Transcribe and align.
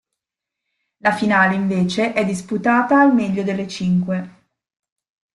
La 1.03 1.11
finale, 1.11 1.53
invece, 1.53 2.13
è 2.13 2.25
disputata 2.25 2.99
al 2.99 3.13
meglio 3.13 3.43
delle 3.43 3.67
cinque. 3.67 4.35